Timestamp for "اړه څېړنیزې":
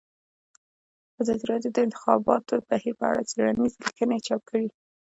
3.11-3.79